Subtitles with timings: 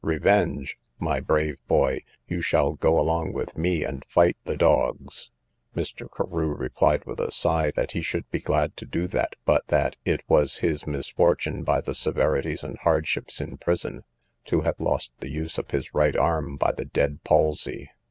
[0.03, 0.79] revenge!
[0.97, 1.99] my brave boy!
[2.27, 5.29] you shall go along with me, and fight the dogs!
[5.75, 6.09] Mr.
[6.11, 9.95] Carew replied with a sigh, that he should be glad to do that, but that,
[10.03, 14.03] it was his misfortune, by the severities and hardships in prison,
[14.43, 17.91] to have lost the use of his right arm by the dead palsy.